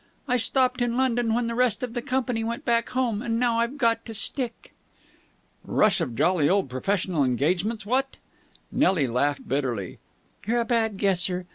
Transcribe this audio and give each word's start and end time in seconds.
I 0.27 0.35
stopped 0.37 0.81
on 0.81 0.89
in 0.93 0.97
London 0.97 1.35
when 1.35 1.45
the 1.45 1.53
rest 1.53 1.83
of 1.83 1.93
the 1.93 2.01
company 2.01 2.43
went 2.43 2.65
back 2.65 2.89
home, 2.89 3.21
and 3.21 3.39
now 3.39 3.59
I've 3.59 3.77
got 3.77 4.03
to 4.07 4.15
stick." 4.15 4.73
"Rush 5.63 6.01
of 6.01 6.15
jolly 6.15 6.49
old 6.49 6.71
professional 6.71 7.23
engagements, 7.23 7.85
what?" 7.85 8.17
Nelly 8.71 9.05
laughed 9.05 9.47
bitterly. 9.47 9.99
"You're 10.47 10.61
a 10.61 10.65
bad 10.65 10.97
guesser. 10.97 11.45